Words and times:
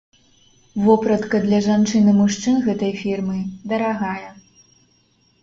Вопратка 0.85 1.41
для 1.43 1.59
жанчын 1.67 2.07
і 2.13 2.15
мужчын 2.21 2.57
гэтай 2.69 2.93
фірмы 3.03 3.37
дарагая. 3.75 4.27